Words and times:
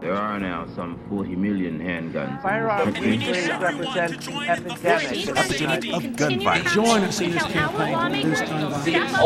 There 0.00 0.14
are 0.14 0.38
now 0.38 0.64
some 0.76 0.96
40 1.08 1.34
million 1.34 1.80
handguns. 1.80 2.40
Firearm 2.40 2.88
in 2.88 2.94
the 2.94 3.00
country. 3.00 3.14
industry 3.14 3.58
represents 3.58 4.28
epidemic 4.28 5.28
epidemic 5.28 5.92
of 5.92 6.16
gun 6.16 6.40
violence. 6.40 6.72
Join 6.72 7.00
us 7.02 7.20
in 7.20 7.30
this 7.32 7.42
campaign 7.42 7.98
to 8.22 8.28
reduce 8.28 8.40
gun 8.40 8.76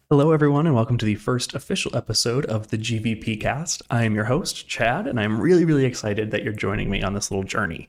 Hello, 0.08 0.30
everyone, 0.30 0.66
and 0.66 0.74
welcome 0.76 0.98
to 0.98 1.04
the 1.04 1.16
first 1.16 1.52
official 1.52 1.96
episode 1.96 2.46
of 2.46 2.68
the 2.68 2.78
GVP 2.78 3.40
cast. 3.40 3.82
I 3.90 4.04
am 4.04 4.14
your 4.14 4.26
host, 4.26 4.68
Chad, 4.68 5.08
and 5.08 5.18
I'm 5.18 5.40
really, 5.40 5.64
really 5.64 5.84
excited 5.84 6.30
that 6.30 6.44
you're 6.44 6.52
joining 6.52 6.88
me 6.88 7.02
on 7.02 7.14
this 7.14 7.28
little 7.28 7.42
journey. 7.42 7.88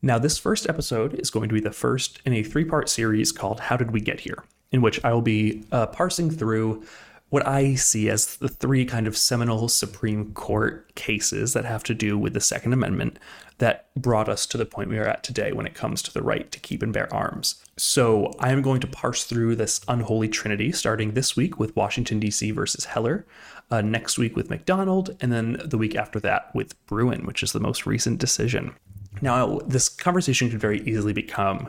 Now, 0.00 0.16
this 0.16 0.38
first 0.38 0.68
episode 0.68 1.14
is 1.14 1.28
going 1.28 1.48
to 1.48 1.54
be 1.54 1.60
the 1.60 1.72
first 1.72 2.20
in 2.24 2.32
a 2.34 2.44
three 2.44 2.64
part 2.64 2.88
series 2.88 3.32
called 3.32 3.58
How 3.58 3.76
Did 3.76 3.90
We 3.90 4.00
Get 4.00 4.20
Here, 4.20 4.44
in 4.70 4.80
which 4.80 5.04
I 5.04 5.12
will 5.12 5.22
be 5.22 5.64
uh, 5.72 5.86
parsing 5.86 6.30
through 6.30 6.84
what 7.28 7.46
I 7.46 7.74
see 7.74 8.08
as 8.08 8.36
the 8.36 8.48
three 8.48 8.84
kind 8.84 9.06
of 9.06 9.16
seminal 9.16 9.68
Supreme 9.68 10.32
Court 10.32 10.94
cases 10.94 11.52
that 11.54 11.64
have 11.64 11.82
to 11.84 11.94
do 11.94 12.16
with 12.16 12.34
the 12.34 12.40
Second 12.40 12.72
Amendment 12.72 13.18
that 13.58 13.86
brought 13.96 14.28
us 14.28 14.46
to 14.46 14.58
the 14.58 14.66
point 14.66 14.90
we 14.90 14.98
are 14.98 15.06
at 15.06 15.22
today 15.22 15.52
when 15.52 15.66
it 15.66 15.74
comes 15.74 16.02
to 16.02 16.12
the 16.12 16.22
right 16.22 16.52
to 16.52 16.60
keep 16.60 16.82
and 16.82 16.92
bear 16.92 17.12
arms. 17.12 17.64
So 17.76 18.32
I 18.38 18.52
am 18.52 18.62
going 18.62 18.80
to 18.80 18.86
parse 18.86 19.24
through 19.24 19.56
this 19.56 19.80
unholy 19.88 20.28
trinity, 20.28 20.72
starting 20.72 21.12
this 21.12 21.36
week 21.36 21.58
with 21.58 21.74
Washington, 21.74 22.20
D.C. 22.20 22.50
versus 22.50 22.84
Heller, 22.84 23.26
uh, 23.70 23.80
next 23.80 24.18
week 24.18 24.36
with 24.36 24.50
McDonald, 24.50 25.16
and 25.20 25.32
then 25.32 25.60
the 25.64 25.78
week 25.78 25.96
after 25.96 26.20
that 26.20 26.54
with 26.54 26.86
Bruen, 26.86 27.26
which 27.26 27.42
is 27.42 27.52
the 27.52 27.60
most 27.60 27.86
recent 27.86 28.18
decision. 28.18 28.74
Now, 29.20 29.60
this 29.66 29.88
conversation 29.88 30.50
could 30.50 30.60
very 30.60 30.80
easily 30.82 31.12
become 31.12 31.68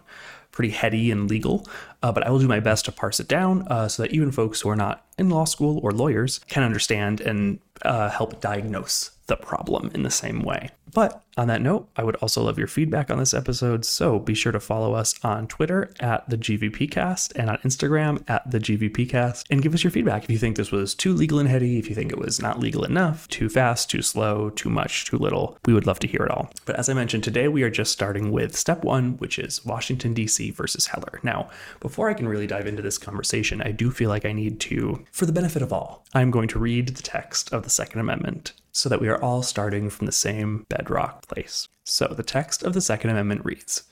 pretty 0.51 0.69
heady 0.71 1.11
and 1.11 1.29
legal, 1.29 1.67
uh, 2.01 2.11
but 2.11 2.25
I 2.25 2.31
will 2.31 2.39
do 2.39 2.47
my 2.47 2.59
best 2.59 2.85
to 2.85 2.91
parse 2.91 3.19
it 3.19 3.27
down 3.27 3.67
uh, 3.67 3.87
so 3.87 4.03
that 4.03 4.11
even 4.11 4.31
folks 4.31 4.61
who 4.61 4.69
are 4.69 4.75
not 4.75 5.05
in 5.17 5.29
law 5.29 5.45
school 5.45 5.79
or 5.83 5.91
lawyers 5.91 6.39
can 6.47 6.63
understand 6.63 7.21
and 7.21 7.59
uh, 7.83 8.09
help 8.09 8.41
diagnose 8.41 9.11
the 9.27 9.35
problem 9.35 9.91
in 9.93 10.03
the 10.03 10.09
same 10.09 10.41
way. 10.41 10.71
But 10.93 11.23
on 11.37 11.47
that 11.47 11.61
note, 11.61 11.87
I 11.95 12.03
would 12.03 12.15
also 12.17 12.41
love 12.41 12.57
your 12.57 12.67
feedback 12.67 13.11
on 13.11 13.19
this 13.19 13.33
episode, 13.33 13.85
so 13.85 14.17
be 14.17 14.33
sure 14.33 14.51
to 14.51 14.59
follow 14.59 14.93
us 14.93 15.13
on 15.23 15.47
Twitter 15.47 15.93
at 15.99 16.27
the 16.29 16.37
GVPcast 16.37 17.33
and 17.35 17.49
on 17.49 17.57
Instagram 17.59 18.23
at 18.27 18.49
the 18.49 18.59
GVPcast 18.59 19.45
and 19.51 19.61
give 19.61 19.73
us 19.73 19.83
your 19.83 19.91
feedback 19.91 20.23
if 20.23 20.31
you 20.31 20.39
think 20.39 20.55
this 20.55 20.71
was 20.71 20.95
too 20.95 21.13
legal 21.13 21.37
and 21.37 21.47
heady, 21.47 21.77
if 21.77 21.89
you 21.89 21.95
think 21.95 22.11
it 22.11 22.17
was 22.17 22.41
not 22.41 22.59
legal 22.59 22.83
enough, 22.83 23.27
too 23.27 23.49
fast, 23.49 23.89
too 23.89 24.01
slow, 24.01 24.49
too 24.49 24.69
much, 24.69 25.05
too 25.05 25.17
little. 25.17 25.57
We 25.65 25.73
would 25.73 25.85
love 25.85 25.99
to 25.99 26.07
hear 26.07 26.23
it 26.23 26.31
all. 26.31 26.51
But 26.65 26.77
as 26.77 26.89
I 26.89 26.93
mentioned, 26.93 27.23
today 27.23 27.47
we 27.47 27.63
are 27.63 27.69
just 27.69 27.91
starting 27.91 28.31
with 28.31 28.55
step 28.55 28.83
one, 28.83 29.17
which 29.17 29.37
is 29.37 29.63
Washington, 29.63 30.13
D.C. 30.13 30.51
versus 30.51 30.87
Heller. 30.87 31.19
Now, 31.21 31.49
before 31.79 32.09
I 32.09 32.13
can 32.15 32.27
really 32.27 32.47
dive 32.47 32.65
into 32.65 32.81
this 32.81 32.97
conversation, 32.97 33.61
I 33.61 33.71
do 33.71 33.91
feel 33.91 34.09
like 34.09 34.25
I 34.25 34.33
need 34.33 34.59
to, 34.61 35.05
for 35.11 35.25
the 35.25 35.33
benefit 35.33 35.61
of 35.61 35.71
all, 35.71 36.05
I'm 36.13 36.31
going 36.31 36.47
to 36.49 36.59
read 36.59 36.89
the 36.89 37.03
text 37.03 37.53
of 37.53 37.63
the 37.63 37.69
Second 37.69 37.99
Amendment 37.99 38.53
so 38.77 38.89
that 38.89 39.01
we 39.01 39.07
are 39.07 39.21
all 39.23 39.41
starting 39.41 39.89
from 39.89 40.05
the 40.05 40.11
same 40.11 40.63
bedrock 40.77 41.27
place. 41.27 41.67
So 41.83 42.07
the 42.07 42.23
text 42.23 42.63
of 42.63 42.73
the 42.73 42.81
Second 42.81 43.09
Amendment 43.09 43.43
reads 43.43 43.83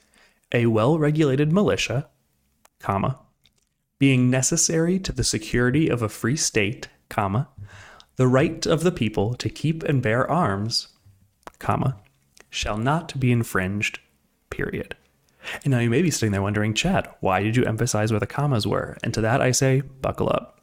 A 0.52 0.68
well 0.68 1.00
regulated 1.00 1.52
militia, 1.52 2.10
comma, 2.80 3.20
being 3.98 4.30
necessary 4.30 5.00
to 5.00 5.12
the 5.12 5.24
security 5.24 5.90
of 5.90 6.02
a 6.02 6.10
free 6.10 6.36
state, 6.36 6.90
comma, 7.10 7.50
the 8.18 8.28
right 8.28 8.66
of 8.66 8.84
the 8.84 8.92
people 8.92 9.34
to 9.36 9.50
keep 9.50 9.84
and 9.84 10.02
bear 10.02 10.30
arms, 10.30 10.90
comma, 11.60 11.98
shall 12.50 12.78
not 12.78 13.20
be 13.20 13.32
infringed, 13.32 14.00
period. 14.50 14.96
And 15.64 15.72
now 15.72 15.80
you 15.80 15.90
may 15.90 16.02
be 16.02 16.12
sitting 16.12 16.32
there 16.32 16.42
wondering, 16.42 16.74
Chad, 16.74 17.08
why 17.20 17.44
did 17.44 17.56
you 17.56 17.66
emphasize 17.66 18.12
where 18.12 18.20
the 18.20 18.28
commas 18.28 18.66
were? 18.66 18.98
And 19.04 19.14
to 19.14 19.22
that 19.22 19.42
I 19.42 19.52
say, 19.52 19.82
buckle 19.82 20.30
up. 20.30 20.60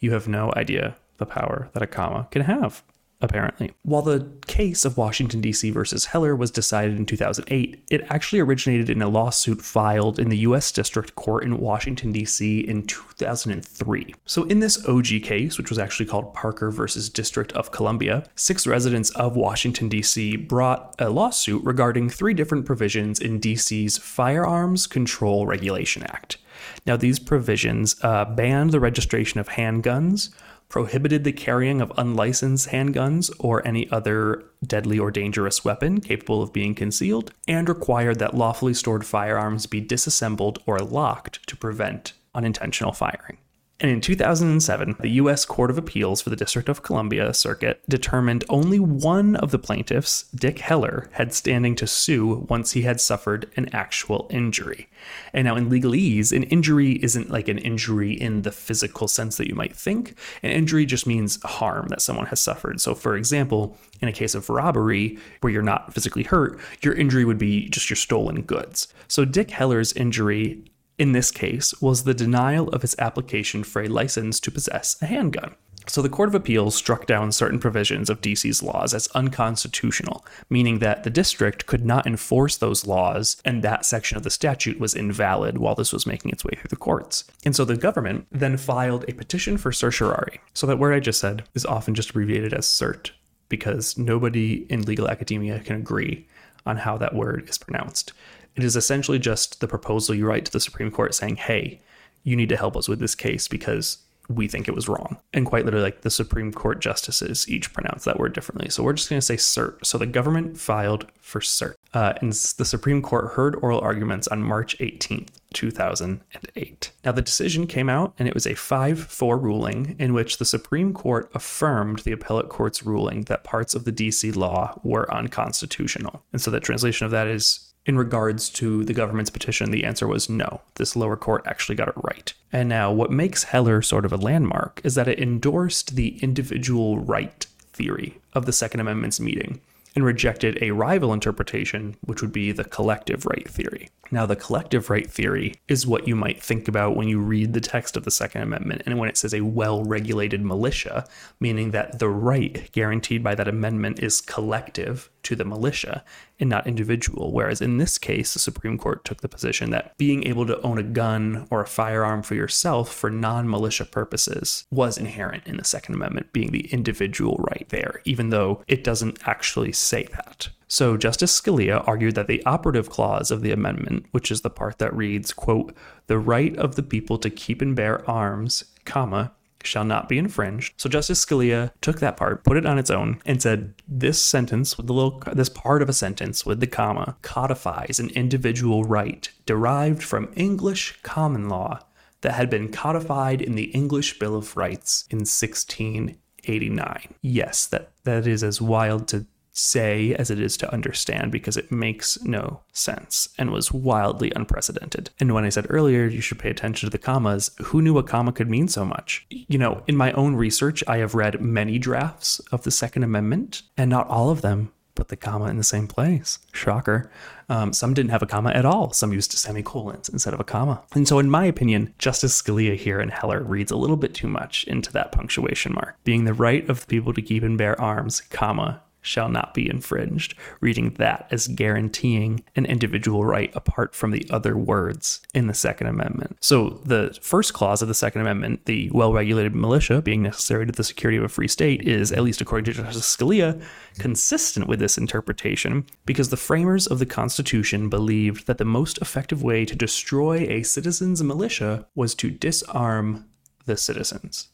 You 0.00 0.12
have 0.12 0.26
no 0.26 0.52
idea 0.56 0.96
the 1.18 1.26
power 1.26 1.70
that 1.72 1.82
a 1.82 1.86
comma 1.86 2.26
can 2.30 2.42
have 2.42 2.82
apparently. 3.20 3.72
While 3.82 4.02
the 4.02 4.30
case 4.46 4.84
of 4.84 4.96
Washington, 4.96 5.40
D.C. 5.40 5.70
versus 5.70 6.06
Heller 6.06 6.36
was 6.36 6.50
decided 6.50 6.96
in 6.96 7.06
2008, 7.06 7.84
it 7.90 8.06
actually 8.08 8.40
originated 8.40 8.90
in 8.90 9.02
a 9.02 9.08
lawsuit 9.08 9.62
filed 9.62 10.18
in 10.18 10.28
the 10.28 10.38
U.S. 10.38 10.70
District 10.72 11.14
Court 11.14 11.44
in 11.44 11.58
Washington, 11.58 12.12
D.C. 12.12 12.60
in 12.60 12.86
2003. 12.86 14.14
So, 14.26 14.44
in 14.44 14.60
this 14.60 14.86
OG 14.86 15.22
case, 15.22 15.58
which 15.58 15.70
was 15.70 15.78
actually 15.78 16.06
called 16.06 16.34
Parker 16.34 16.70
versus 16.70 17.08
District 17.08 17.52
of 17.52 17.70
Columbia, 17.70 18.24
six 18.34 18.66
residents 18.66 19.10
of 19.10 19.36
Washington, 19.36 19.88
D.C. 19.88 20.36
brought 20.36 20.94
a 20.98 21.10
lawsuit 21.10 21.64
regarding 21.64 22.08
three 22.10 22.34
different 22.34 22.66
provisions 22.66 23.20
in 23.20 23.38
D.C.'s 23.38 23.98
Firearms 23.98 24.86
Control 24.86 25.46
Regulation 25.46 26.02
Act. 26.02 26.38
Now, 26.86 26.96
these 26.96 27.18
provisions 27.18 27.96
uh, 28.02 28.24
banned 28.24 28.72
the 28.72 28.80
registration 28.80 29.40
of 29.40 29.48
handguns, 29.48 30.30
prohibited 30.74 31.22
the 31.22 31.30
carrying 31.30 31.80
of 31.80 31.92
unlicensed 31.96 32.70
handguns 32.70 33.30
or 33.38 33.64
any 33.64 33.88
other 33.92 34.42
deadly 34.66 34.98
or 34.98 35.08
dangerous 35.08 35.64
weapon 35.64 36.00
capable 36.00 36.42
of 36.42 36.52
being 36.52 36.74
concealed, 36.74 37.32
and 37.46 37.68
required 37.68 38.18
that 38.18 38.34
lawfully 38.34 38.74
stored 38.74 39.06
firearms 39.06 39.66
be 39.66 39.80
disassembled 39.80 40.60
or 40.66 40.80
locked 40.80 41.46
to 41.46 41.56
prevent 41.56 42.12
unintentional 42.34 42.90
firing. 42.90 43.38
And 43.80 43.90
in 43.90 44.00
2007, 44.00 44.96
the 45.00 45.08
U.S. 45.08 45.44
Court 45.44 45.68
of 45.68 45.76
Appeals 45.76 46.22
for 46.22 46.30
the 46.30 46.36
District 46.36 46.68
of 46.68 46.84
Columbia 46.84 47.34
Circuit 47.34 47.82
determined 47.88 48.44
only 48.48 48.78
one 48.78 49.34
of 49.34 49.50
the 49.50 49.58
plaintiffs, 49.58 50.22
Dick 50.32 50.60
Heller, 50.60 51.10
had 51.12 51.34
standing 51.34 51.74
to 51.76 51.86
sue 51.88 52.46
once 52.48 52.72
he 52.72 52.82
had 52.82 53.00
suffered 53.00 53.50
an 53.56 53.68
actual 53.74 54.28
injury. 54.30 54.88
And 55.32 55.46
now, 55.46 55.56
in 55.56 55.68
legalese, 55.68 56.30
an 56.30 56.44
injury 56.44 57.02
isn't 57.02 57.30
like 57.30 57.48
an 57.48 57.58
injury 57.58 58.12
in 58.12 58.42
the 58.42 58.52
physical 58.52 59.08
sense 59.08 59.36
that 59.38 59.48
you 59.48 59.56
might 59.56 59.74
think. 59.74 60.16
An 60.44 60.52
injury 60.52 60.86
just 60.86 61.06
means 61.06 61.42
harm 61.42 61.88
that 61.88 62.00
someone 62.00 62.26
has 62.26 62.40
suffered. 62.40 62.80
So, 62.80 62.94
for 62.94 63.16
example, 63.16 63.76
in 64.00 64.06
a 64.06 64.12
case 64.12 64.36
of 64.36 64.48
robbery 64.48 65.18
where 65.40 65.52
you're 65.52 65.62
not 65.62 65.92
physically 65.92 66.22
hurt, 66.22 66.60
your 66.82 66.94
injury 66.94 67.24
would 67.24 67.38
be 67.38 67.68
just 67.70 67.90
your 67.90 67.96
stolen 67.96 68.42
goods. 68.42 68.86
So, 69.08 69.24
Dick 69.24 69.50
Heller's 69.50 69.92
injury 69.94 70.62
in 70.98 71.12
this 71.12 71.30
case 71.30 71.74
was 71.80 72.04
the 72.04 72.14
denial 72.14 72.68
of 72.68 72.82
his 72.82 72.94
application 72.98 73.64
for 73.64 73.82
a 73.82 73.88
license 73.88 74.38
to 74.40 74.50
possess 74.50 74.96
a 75.02 75.06
handgun. 75.06 75.54
So 75.86 76.00
the 76.00 76.08
Court 76.08 76.30
of 76.30 76.34
Appeals 76.34 76.74
struck 76.74 77.06
down 77.06 77.30
certain 77.30 77.58
provisions 77.58 78.08
of 78.08 78.22
DC's 78.22 78.62
laws 78.62 78.94
as 78.94 79.06
unconstitutional, 79.08 80.24
meaning 80.48 80.78
that 80.78 81.04
the 81.04 81.10
district 81.10 81.66
could 81.66 81.84
not 81.84 82.06
enforce 82.06 82.56
those 82.56 82.86
laws 82.86 83.36
and 83.44 83.62
that 83.62 83.84
section 83.84 84.16
of 84.16 84.22
the 84.22 84.30
statute 84.30 84.80
was 84.80 84.94
invalid 84.94 85.58
while 85.58 85.74
this 85.74 85.92
was 85.92 86.06
making 86.06 86.30
its 86.30 86.42
way 86.44 86.52
through 86.56 86.70
the 86.70 86.76
courts. 86.76 87.24
And 87.44 87.54
so 87.54 87.66
the 87.66 87.76
government 87.76 88.26
then 88.32 88.56
filed 88.56 89.04
a 89.08 89.12
petition 89.12 89.58
for 89.58 89.72
certiorari. 89.72 90.40
So 90.54 90.66
that 90.66 90.78
word 90.78 90.94
I 90.94 91.00
just 91.00 91.20
said 91.20 91.44
is 91.54 91.66
often 91.66 91.94
just 91.94 92.10
abbreviated 92.10 92.54
as 92.54 92.64
cert 92.64 93.10
because 93.50 93.98
nobody 93.98 94.66
in 94.70 94.82
legal 94.82 95.08
academia 95.08 95.60
can 95.60 95.76
agree 95.76 96.26
on 96.64 96.78
how 96.78 96.96
that 96.96 97.14
word 97.14 97.46
is 97.48 97.58
pronounced. 97.58 98.14
It 98.56 98.64
is 98.64 98.76
essentially 98.76 99.18
just 99.18 99.60
the 99.60 99.68
proposal 99.68 100.14
you 100.14 100.26
write 100.26 100.44
to 100.46 100.52
the 100.52 100.60
Supreme 100.60 100.90
Court 100.90 101.14
saying, 101.14 101.36
hey, 101.36 101.80
you 102.22 102.36
need 102.36 102.48
to 102.48 102.56
help 102.56 102.76
us 102.76 102.88
with 102.88 103.00
this 103.00 103.14
case 103.14 103.48
because 103.48 103.98
we 104.28 104.48
think 104.48 104.68
it 104.68 104.74
was 104.74 104.88
wrong. 104.88 105.18
And 105.32 105.46
quite 105.46 105.64
literally, 105.64 105.84
like 105.84 106.00
the 106.00 106.10
Supreme 106.10 106.52
Court 106.52 106.80
justices 106.80 107.48
each 107.48 107.72
pronounce 107.72 108.04
that 108.04 108.18
word 108.18 108.32
differently. 108.32 108.70
So 108.70 108.82
we're 108.82 108.94
just 108.94 109.10
going 109.10 109.20
to 109.20 109.26
say 109.26 109.36
cert. 109.36 109.84
So 109.84 109.98
the 109.98 110.06
government 110.06 110.58
filed 110.58 111.06
for 111.20 111.40
cert. 111.40 111.74
Uh, 111.92 112.14
and 112.20 112.32
the 112.32 112.64
Supreme 112.64 113.02
Court 113.02 113.32
heard 113.32 113.56
oral 113.56 113.80
arguments 113.80 114.26
on 114.28 114.42
March 114.42 114.76
18th, 114.78 115.28
2008. 115.52 116.90
Now, 117.04 117.12
the 117.12 117.22
decision 117.22 117.66
came 117.66 117.88
out 117.88 118.14
and 118.18 118.26
it 118.26 118.34
was 118.34 118.46
a 118.46 118.54
5 118.54 118.98
4 118.98 119.38
ruling 119.38 119.94
in 119.98 120.14
which 120.14 120.38
the 120.38 120.44
Supreme 120.44 120.92
Court 120.92 121.30
affirmed 121.34 122.00
the 122.00 122.12
appellate 122.12 122.48
court's 122.48 122.82
ruling 122.82 123.22
that 123.22 123.44
parts 123.44 123.74
of 123.74 123.84
the 123.84 123.92
DC 123.92 124.34
law 124.34 124.80
were 124.82 125.12
unconstitutional. 125.12 126.22
And 126.32 126.40
so 126.40 126.50
the 126.50 126.60
translation 126.60 127.04
of 127.04 127.10
that 127.12 127.28
is 127.28 127.73
in 127.86 127.98
regards 127.98 128.48
to 128.50 128.84
the 128.84 128.94
government's 128.94 129.30
petition, 129.30 129.70
the 129.70 129.84
answer 129.84 130.06
was 130.06 130.28
no. 130.28 130.62
This 130.76 130.96
lower 130.96 131.16
court 131.16 131.42
actually 131.46 131.74
got 131.74 131.88
it 131.88 131.94
right. 131.96 132.32
And 132.52 132.68
now, 132.68 132.92
what 132.92 133.10
makes 133.10 133.44
Heller 133.44 133.82
sort 133.82 134.04
of 134.04 134.12
a 134.12 134.16
landmark 134.16 134.80
is 134.84 134.94
that 134.94 135.08
it 135.08 135.20
endorsed 135.20 135.96
the 135.96 136.18
individual 136.22 136.98
right 136.98 137.46
theory 137.72 138.18
of 138.32 138.46
the 138.46 138.52
Second 138.52 138.80
Amendment's 138.80 139.20
meeting 139.20 139.60
and 139.94 140.04
rejected 140.04 140.58
a 140.60 140.72
rival 140.72 141.12
interpretation, 141.12 141.96
which 142.02 142.20
would 142.20 142.32
be 142.32 142.52
the 142.52 142.64
collective 142.64 143.26
right 143.26 143.48
theory. 143.48 143.88
Now, 144.10 144.26
the 144.26 144.36
collective 144.36 144.90
right 144.90 145.10
theory 145.10 145.54
is 145.68 145.86
what 145.86 146.06
you 146.06 146.14
might 146.14 146.42
think 146.42 146.68
about 146.68 146.96
when 146.96 147.08
you 147.08 147.18
read 147.18 147.52
the 147.52 147.60
text 147.60 147.96
of 147.96 148.04
the 148.04 148.10
Second 148.10 148.42
Amendment 148.42 148.82
and 148.86 148.98
when 148.98 149.08
it 149.08 149.16
says 149.16 149.34
a 149.34 149.40
well 149.40 149.82
regulated 149.84 150.42
militia, 150.42 151.06
meaning 151.40 151.70
that 151.70 151.98
the 151.98 152.08
right 152.08 152.70
guaranteed 152.72 153.22
by 153.22 153.34
that 153.34 153.48
amendment 153.48 154.00
is 154.00 154.20
collective 154.20 155.10
to 155.24 155.34
the 155.34 155.44
militia 155.44 156.04
and 156.38 156.50
not 156.50 156.66
individual. 156.66 157.32
Whereas 157.32 157.60
in 157.60 157.78
this 157.78 157.98
case, 157.98 158.34
the 158.34 158.38
Supreme 158.38 158.78
Court 158.78 159.04
took 159.04 159.20
the 159.20 159.28
position 159.28 159.70
that 159.70 159.96
being 159.96 160.26
able 160.26 160.46
to 160.46 160.60
own 160.62 160.78
a 160.78 160.82
gun 160.82 161.46
or 161.50 161.62
a 161.62 161.66
firearm 161.66 162.22
for 162.22 162.34
yourself 162.34 162.92
for 162.92 163.10
non 163.10 163.48
militia 163.48 163.84
purposes 163.84 164.66
was 164.70 164.98
inherent 164.98 165.46
in 165.46 165.56
the 165.56 165.64
Second 165.64 165.94
Amendment, 165.94 166.32
being 166.32 166.52
the 166.52 166.66
individual 166.72 167.36
right 167.38 167.66
there, 167.70 168.00
even 168.04 168.30
though 168.30 168.62
it 168.68 168.84
doesn't 168.84 169.26
actually 169.26 169.72
say 169.84 170.04
that. 170.12 170.48
So 170.66 170.96
Justice 170.96 171.40
Scalia 171.40 171.86
argued 171.86 172.14
that 172.16 172.26
the 172.26 172.44
operative 172.44 172.90
clause 172.90 173.30
of 173.30 173.42
the 173.42 173.52
amendment, 173.52 174.06
which 174.10 174.30
is 174.30 174.40
the 174.40 174.50
part 174.50 174.78
that 174.78 174.94
reads, 174.96 175.32
quote, 175.32 175.74
the 176.06 176.18
right 176.18 176.56
of 176.56 176.74
the 176.74 176.82
people 176.82 177.18
to 177.18 177.30
keep 177.30 177.62
and 177.62 177.76
bear 177.76 178.08
arms, 178.10 178.64
comma, 178.84 179.32
shall 179.66 179.84
not 179.84 180.08
be 180.08 180.18
infringed. 180.18 180.74
So 180.76 180.88
Justice 180.88 181.24
Scalia 181.24 181.72
took 181.80 182.00
that 182.00 182.16
part, 182.16 182.44
put 182.44 182.56
it 182.56 182.66
on 182.66 182.78
its 182.78 182.90
own, 182.90 183.20
and 183.24 183.40
said 183.40 183.74
this 183.86 184.22
sentence 184.22 184.76
with 184.76 184.86
the 184.86 184.92
little 184.92 185.22
this 185.32 185.48
part 185.48 185.82
of 185.82 185.88
a 185.88 185.92
sentence 185.92 186.44
with 186.44 186.60
the 186.60 186.66
comma 186.66 187.16
codifies 187.22 187.98
an 187.98 188.10
individual 188.10 188.84
right 188.84 189.30
derived 189.46 190.02
from 190.02 190.32
English 190.36 190.98
common 191.02 191.48
law 191.48 191.80
that 192.20 192.32
had 192.34 192.50
been 192.50 192.72
codified 192.72 193.42
in 193.42 193.54
the 193.54 193.70
English 193.72 194.18
Bill 194.18 194.36
of 194.36 194.56
Rights 194.56 195.06
in 195.10 195.18
1689. 195.18 197.14
Yes, 197.20 197.66
that 197.66 197.92
that 198.04 198.26
is 198.26 198.42
as 198.42 198.60
wild 198.60 199.08
to 199.08 199.26
say 199.54 200.14
as 200.14 200.30
it 200.30 200.38
is 200.38 200.56
to 200.58 200.72
understand 200.72 201.32
because 201.32 201.56
it 201.56 201.72
makes 201.72 202.22
no 202.22 202.60
sense 202.72 203.28
and 203.38 203.50
was 203.50 203.72
wildly 203.72 204.32
unprecedented. 204.36 205.10
And 205.18 205.32
when 205.32 205.44
I 205.44 205.48
said 205.48 205.66
earlier 205.70 206.06
you 206.06 206.20
should 206.20 206.38
pay 206.38 206.50
attention 206.50 206.86
to 206.88 206.90
the 206.90 206.98
commas, 206.98 207.50
who 207.62 207.80
knew 207.80 207.96
a 207.96 208.02
comma 208.02 208.32
could 208.32 208.50
mean 208.50 208.68
so 208.68 208.84
much? 208.84 209.26
You 209.30 209.58
know, 209.58 209.82
in 209.86 209.96
my 209.96 210.12
own 210.12 210.34
research, 210.34 210.84
I 210.86 210.98
have 210.98 211.14
read 211.14 211.40
many 211.40 211.78
drafts 211.78 212.40
of 212.50 212.62
the 212.62 212.70
Second 212.70 213.04
Amendment, 213.04 213.62
and 213.76 213.88
not 213.88 214.08
all 214.08 214.30
of 214.30 214.42
them 214.42 214.72
put 214.94 215.08
the 215.08 215.16
comma 215.16 215.46
in 215.46 215.56
the 215.56 215.64
same 215.64 215.86
place. 215.86 216.38
Shocker. 216.52 217.10
Um, 217.48 217.72
some 217.72 217.94
didn't 217.94 218.10
have 218.10 218.22
a 218.22 218.26
comma 218.26 218.50
at 218.50 218.64
all. 218.64 218.92
Some 218.92 219.12
used 219.12 219.32
semicolons 219.32 220.08
instead 220.08 220.34
of 220.34 220.40
a 220.40 220.44
comma. 220.44 220.82
And 220.94 221.06
so, 221.06 221.18
in 221.18 221.30
my 221.30 221.44
opinion, 221.44 221.92
Justice 221.98 222.40
Scalia 222.40 222.76
here 222.76 223.00
in 223.00 223.08
Heller 223.08 223.42
reads 223.42 223.72
a 223.72 223.76
little 223.76 223.96
bit 223.96 224.14
too 224.14 224.28
much 224.28 224.64
into 224.64 224.92
that 224.92 225.12
punctuation 225.12 225.72
mark, 225.74 225.96
being 226.04 226.24
the 226.24 226.34
right 226.34 226.68
of 226.68 226.80
the 226.80 226.86
people 226.86 227.12
to 227.12 227.22
keep 227.22 227.42
and 227.42 227.58
bear 227.58 227.78
arms, 227.80 228.20
comma, 228.20 228.82
shall 229.04 229.28
not 229.28 229.54
be 229.54 229.68
infringed, 229.68 230.34
reading 230.60 230.90
that 230.94 231.28
as 231.30 231.46
guaranteeing 231.46 232.42
an 232.56 232.64
individual 232.64 233.24
right 233.24 233.52
apart 233.54 233.94
from 233.94 234.10
the 234.10 234.26
other 234.30 234.56
words 234.56 235.20
in 235.34 235.46
the 235.46 235.54
Second 235.54 235.88
Amendment. 235.88 236.36
So, 236.40 236.80
the 236.84 237.16
first 237.20 237.52
clause 237.52 237.82
of 237.82 237.88
the 237.88 237.94
Second 237.94 238.22
Amendment, 238.22 238.64
the 238.64 238.90
well 238.92 239.12
regulated 239.12 239.54
militia 239.54 240.00
being 240.00 240.22
necessary 240.22 240.66
to 240.66 240.72
the 240.72 240.82
security 240.82 241.18
of 241.18 241.24
a 241.24 241.28
free 241.28 241.48
state, 241.48 241.86
is, 241.86 242.12
at 242.12 242.22
least 242.22 242.40
according 242.40 242.64
to 242.64 242.82
Justice 242.82 243.16
Scalia, 243.16 243.62
consistent 243.98 244.66
with 244.66 244.78
this 244.78 244.98
interpretation 244.98 245.84
because 246.06 246.30
the 246.30 246.36
framers 246.36 246.86
of 246.86 246.98
the 246.98 247.06
Constitution 247.06 247.88
believed 247.88 248.46
that 248.46 248.58
the 248.58 248.64
most 248.64 248.98
effective 248.98 249.42
way 249.42 249.64
to 249.64 249.76
destroy 249.76 250.46
a 250.48 250.62
citizen's 250.62 251.22
militia 251.22 251.86
was 251.94 252.14
to 252.14 252.30
disarm 252.30 253.26
the 253.66 253.76
citizens. 253.76 254.48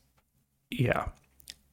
Yeah. 0.71 1.07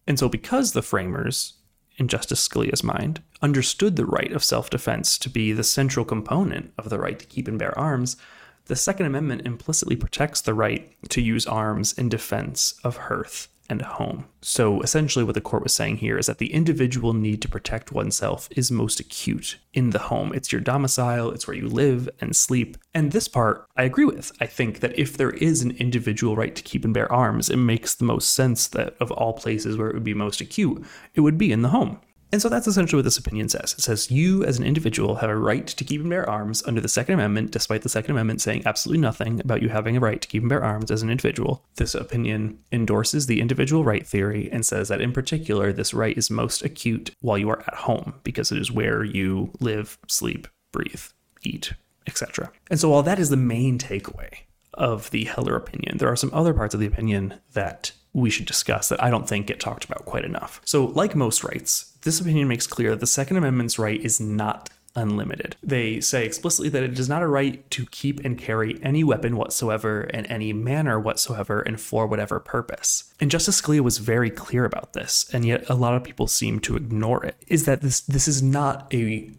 And 0.07 0.17
so, 0.17 0.29
because 0.29 0.71
the 0.71 0.81
framers 0.81 1.56
in 1.97 2.07
Justice 2.07 2.47
Scalia's 2.47 2.83
mind, 2.83 3.21
understood 3.41 3.95
the 3.95 4.05
right 4.05 4.31
of 4.31 4.43
self 4.43 4.69
defense 4.69 5.17
to 5.19 5.29
be 5.29 5.51
the 5.51 5.63
central 5.63 6.05
component 6.05 6.73
of 6.77 6.89
the 6.89 6.99
right 6.99 7.17
to 7.19 7.25
keep 7.25 7.47
and 7.47 7.59
bear 7.59 7.77
arms, 7.77 8.17
the 8.65 8.75
Second 8.75 9.05
Amendment 9.05 9.43
implicitly 9.45 9.95
protects 9.95 10.41
the 10.41 10.53
right 10.53 10.95
to 11.09 11.21
use 11.21 11.47
arms 11.47 11.93
in 11.93 12.09
defense 12.09 12.79
of 12.83 12.97
hearth 12.97 13.47
and 13.69 13.81
home. 13.81 14.25
So 14.41 14.81
essentially, 14.81 15.25
what 15.25 15.35
the 15.35 15.41
court 15.41 15.63
was 15.63 15.73
saying 15.73 15.97
here 15.97 16.17
is 16.17 16.27
that 16.27 16.37
the 16.37 16.53
individual 16.53 17.13
need 17.13 17.41
to 17.41 17.49
protect 17.49 17.91
oneself 17.91 18.47
is 18.55 18.71
most 18.71 18.99
acute 18.99 19.57
in 19.73 19.89
the 19.89 19.99
home. 19.99 20.33
It's 20.33 20.51
your 20.51 20.61
domicile, 20.61 21.31
it's 21.31 21.47
where 21.47 21.57
you 21.57 21.67
live 21.67 22.09
and 22.19 22.35
sleep. 22.35 22.77
And 22.93 23.11
this 23.11 23.27
part 23.27 23.67
I 23.75 23.83
agree 23.83 24.05
with. 24.05 24.31
I 24.39 24.45
think 24.45 24.79
that 24.79 24.97
if 24.97 25.17
there 25.17 25.31
is 25.31 25.61
an 25.61 25.71
individual 25.71 26.35
right 26.35 26.55
to 26.55 26.63
keep 26.63 26.85
and 26.85 26.93
bear 26.93 27.11
arms, 27.11 27.49
it 27.49 27.57
makes 27.57 27.93
the 27.93 28.05
most 28.05 28.33
sense 28.33 28.67
that 28.67 28.95
of 28.99 29.11
all 29.11 29.33
places 29.33 29.77
where 29.77 29.89
it 29.89 29.93
would 29.93 30.03
be 30.03 30.13
most 30.13 30.41
acute, 30.41 30.85
it 31.13 31.21
would 31.21 31.37
be 31.37 31.51
in 31.51 31.61
the 31.61 31.69
home. 31.69 31.99
And 32.31 32.41
so 32.41 32.49
that's 32.49 32.67
essentially 32.67 32.97
what 32.97 33.05
this 33.05 33.17
opinion 33.17 33.47
says. 33.47 33.73
It 33.77 33.81
says 33.81 34.11
you, 34.11 34.43
as 34.43 34.59
an 34.59 34.65
individual, 34.65 35.15
have 35.15 35.29
a 35.29 35.35
right 35.35 35.65
to 35.65 35.83
keep 35.83 36.01
and 36.01 36.09
bear 36.09 36.29
arms 36.29 36.61
under 36.65 36.81
the 36.81 36.89
Second 36.89 37.15
Amendment, 37.15 37.51
despite 37.51 37.83
the 37.83 37.89
Second 37.89 38.11
Amendment 38.11 38.41
saying 38.41 38.63
absolutely 38.65 39.01
nothing 39.01 39.39
about 39.39 39.61
you 39.61 39.69
having 39.69 39.95
a 39.95 40.01
right 40.01 40.21
to 40.21 40.27
keep 40.27 40.43
and 40.43 40.49
bear 40.49 40.63
arms 40.63 40.91
as 40.91 41.01
an 41.01 41.09
individual. 41.09 41.63
This 41.75 41.95
opinion 41.95 42.59
endorses 42.71 43.27
the 43.27 43.39
individual 43.39 43.83
right 43.83 44.05
theory 44.05 44.49
and 44.51 44.65
says 44.65 44.89
that, 44.89 45.01
in 45.01 45.13
particular, 45.13 45.71
this 45.71 45.93
right 45.93 46.17
is 46.17 46.29
most 46.29 46.63
acute 46.63 47.11
while 47.21 47.37
you 47.37 47.49
are 47.49 47.61
at 47.61 47.75
home, 47.75 48.15
because 48.23 48.51
it 48.51 48.57
is 48.57 48.71
where 48.71 49.03
you 49.03 49.51
live, 49.59 49.97
sleep, 50.07 50.47
breathe, 50.73 51.03
eat, 51.43 51.73
etc. 52.07 52.51
And 52.69 52.79
so, 52.79 52.89
while 52.89 53.03
that 53.03 53.19
is 53.19 53.29
the 53.29 53.37
main 53.37 53.77
takeaway 53.77 54.39
of 54.73 55.09
the 55.11 55.25
Heller 55.25 55.55
opinion, 55.55 55.97
there 55.97 56.11
are 56.11 56.15
some 56.15 56.31
other 56.33 56.53
parts 56.53 56.73
of 56.73 56.79
the 56.79 56.85
opinion 56.85 57.35
that 57.53 57.93
we 58.13 58.29
should 58.29 58.45
discuss 58.45 58.89
that 58.89 59.01
I 59.01 59.09
don't 59.09 59.27
think 59.27 59.47
get 59.47 59.59
talked 59.59 59.85
about 59.85 60.05
quite 60.05 60.25
enough. 60.25 60.61
So, 60.65 60.85
like 60.85 61.15
most 61.15 61.43
rights, 61.43 61.93
this 62.01 62.19
opinion 62.19 62.47
makes 62.47 62.67
clear 62.67 62.91
that 62.91 62.99
the 62.99 63.07
Second 63.07 63.37
Amendment's 63.37 63.77
right 63.77 64.01
is 64.01 64.19
not 64.19 64.69
unlimited. 64.97 65.55
They 65.61 66.01
say 66.01 66.25
explicitly 66.25 66.69
that 66.69 66.83
it 66.83 66.97
is 66.97 67.07
not 67.07 67.21
a 67.21 67.27
right 67.27 67.69
to 67.69 67.85
keep 67.91 68.19
and 68.25 68.37
carry 68.37 68.79
any 68.81 69.03
weapon 69.03 69.37
whatsoever 69.37 70.01
in 70.01 70.25
any 70.25 70.51
manner 70.51 70.99
whatsoever 70.99 71.61
and 71.61 71.79
for 71.79 72.07
whatever 72.07 72.39
purpose. 72.39 73.13
And 73.19 73.29
Justice 73.29 73.61
Scalia 73.61 73.81
was 73.81 73.99
very 73.99 74.31
clear 74.31 74.65
about 74.65 74.93
this, 74.93 75.29
and 75.31 75.45
yet 75.45 75.69
a 75.69 75.75
lot 75.75 75.93
of 75.93 76.03
people 76.03 76.27
seem 76.27 76.59
to 76.61 76.75
ignore 76.75 77.23
it. 77.23 77.35
Is 77.47 77.65
that 77.65 77.81
this 77.81 78.01
this 78.01 78.27
is 78.27 78.41
not 78.41 78.91
a 78.93 79.29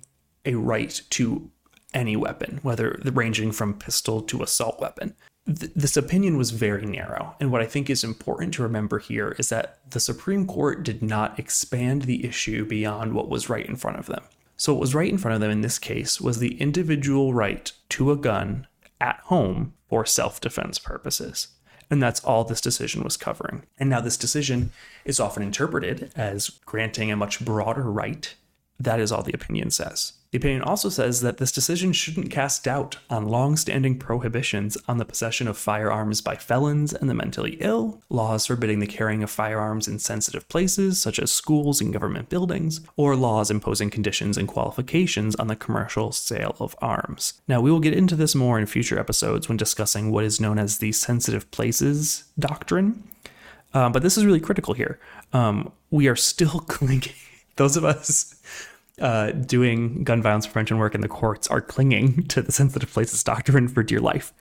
a 0.44 0.55
right 0.55 1.03
to 1.11 1.50
any 1.93 2.17
weapon, 2.17 2.61
whether 2.62 3.00
ranging 3.05 3.50
from 3.50 3.75
pistol 3.75 4.23
to 4.23 4.43
assault 4.43 4.81
weapon 4.81 5.17
th- 5.49 5.73
this 5.75 5.97
opinion 5.97 6.37
was 6.37 6.50
very 6.50 6.87
narrow. 6.87 7.35
And 7.41 7.50
what 7.50 7.61
I 7.61 7.67
think 7.67 7.89
is 7.89 8.05
important 8.05 8.55
to 8.55 8.62
remember 8.62 8.99
here 8.99 9.35
is 9.39 9.49
that 9.49 9.79
the 9.91 10.00
Supreme 10.00 10.47
Court 10.47 10.83
did 10.83 11.03
not 11.03 11.39
expand 11.39 12.03
the 12.03 12.25
issue 12.25 12.65
beyond 12.65 13.15
what 13.15 13.29
was 13.29 13.49
right 13.49 13.67
in 13.67 13.77
front 13.77 13.99
of 13.99 14.06
them. 14.06 14.23
So, 14.56 14.73
what 14.75 14.81
was 14.81 14.95
right 14.95 15.11
in 15.11 15.19
front 15.19 15.37
of 15.37 15.41
them 15.41 15.50
in 15.50 15.61
this 15.61 15.79
case 15.79 16.21
was 16.21 16.39
the 16.39 16.61
individual 16.61 17.33
right 17.33 17.71
to 17.91 18.11
a 18.11 18.17
gun 18.17 18.67
at 19.00 19.21
home 19.25 19.75
for 19.89 20.05
self 20.05 20.41
defense 20.41 20.79
purposes. 20.79 21.49
And 21.91 22.03
that's 22.03 22.21
all 22.21 22.45
this 22.45 22.61
decision 22.61 23.03
was 23.03 23.17
covering. 23.17 23.62
And 23.79 23.89
now, 23.89 24.00
this 24.00 24.17
decision 24.17 24.73
is 25.05 25.21
often 25.21 25.43
interpreted 25.43 26.11
as 26.17 26.50
granting 26.67 27.11
a 27.11 27.17
much 27.17 27.43
broader 27.45 27.91
right. 27.91 28.35
That 28.81 29.00
is 29.00 29.11
all 29.11 29.23
the 29.23 29.33
opinion 29.33 29.71
says. 29.71 30.12
The 30.31 30.37
opinion 30.37 30.61
also 30.61 30.91
says 30.91 31.23
that 31.23 31.39
this 31.39 31.51
decision 31.51 31.95
shouldn't 31.95 32.31
cast 32.31 32.65
doubt 32.65 32.99
on 33.09 33.29
long-standing 33.29 33.99
prohibitions 33.99 34.77
on 34.87 34.99
the 34.99 35.07
possession 35.07 35.49
of 35.49 35.57
firearms 35.57 36.21
by 36.21 36.37
felons 36.37 36.93
and 36.93 37.09
the 37.09 37.15
mentally 37.15 37.57
ill, 37.61 38.03
laws 38.11 38.45
forbidding 38.45 38.81
the 38.81 38.87
carrying 38.87 39.23
of 39.23 39.31
firearms 39.31 39.88
in 39.88 39.99
sensitive 39.99 40.47
places 40.50 41.00
such 41.00 41.19
as 41.19 41.33
schools 41.33 41.81
and 41.81 41.95
government 41.95 42.29
buildings, 42.29 42.83
or 42.95 43.17
laws 43.17 43.50
imposing 43.50 43.88
conditions 43.88 44.37
and 44.37 44.49
qualifications 44.49 45.35
on 45.37 45.47
the 45.47 45.57
commercial 45.57 46.12
sale 46.12 46.57
of 46.61 46.76
arms. 46.83 47.41
Now, 47.49 47.62
we 47.62 47.71
will 47.71 47.81
get 47.81 47.95
into 47.95 48.14
this 48.14 48.35
more 48.35 48.59
in 48.59 48.67
future 48.67 48.99
episodes 48.99 49.49
when 49.49 49.57
discussing 49.57 50.11
what 50.11 50.25
is 50.25 50.41
known 50.41 50.59
as 50.59 50.76
the 50.76 50.93
sensitive 50.93 51.50
places 51.52 52.25
doctrine. 52.38 53.02
Um, 53.73 53.93
but 53.93 54.02
this 54.02 54.19
is 54.19 54.26
really 54.26 54.41
critical 54.41 54.75
here. 54.75 54.99
Um, 55.33 55.73
we 55.91 56.07
are 56.07 56.17
still 56.17 56.61
clinging. 56.69 57.14
Those 57.57 57.79
of 57.79 57.85
us 57.85 58.35
uh, 59.00 59.33
doing 59.33 60.05
gun 60.05 60.23
violence 60.23 60.47
prevention 60.47 60.78
work 60.78 60.95
in 60.95 61.00
the 61.00 61.09
courts 61.09 61.49
are 61.49 61.61
clinging 61.61 62.23
to 62.28 62.43
the 62.43 62.52
sensitive 62.52 62.90
places 62.90 63.23
doctrine 63.23 63.69
for 63.69 63.83
dear 63.83 64.00
life, 64.00 64.33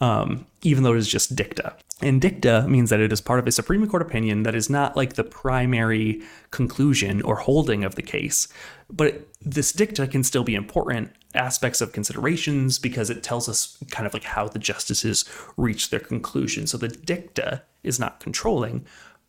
um, 0.00 0.46
even 0.62 0.82
though 0.82 0.94
it 0.94 0.98
is 0.98 1.08
just 1.08 1.36
dicta. 1.36 1.76
And 2.02 2.20
dicta 2.20 2.66
means 2.66 2.90
that 2.90 3.00
it 3.00 3.12
is 3.12 3.20
part 3.20 3.38
of 3.38 3.46
a 3.46 3.52
Supreme 3.52 3.86
Court 3.86 4.02
opinion 4.02 4.42
that 4.44 4.54
is 4.54 4.70
not 4.70 4.96
like 4.96 5.14
the 5.14 5.24
primary 5.24 6.22
conclusion 6.50 7.20
or 7.22 7.36
holding 7.36 7.84
of 7.84 7.94
the 7.94 8.02
case, 8.02 8.48
but 8.88 9.26
this 9.42 9.72
dicta 9.72 10.06
can 10.06 10.24
still 10.24 10.44
be 10.44 10.54
important 10.54 11.12
aspects 11.34 11.80
of 11.80 11.92
considerations 11.92 12.78
because 12.78 13.10
it 13.10 13.22
tells 13.22 13.48
us 13.48 13.76
kind 13.90 14.06
of 14.06 14.14
like 14.14 14.24
how 14.24 14.48
the 14.48 14.58
justices 14.58 15.24
reach 15.56 15.90
their 15.90 16.00
conclusion. 16.00 16.66
So 16.66 16.78
the 16.78 16.88
dicta 16.88 17.62
is 17.82 18.00
not 18.00 18.20
controlling, 18.20 18.84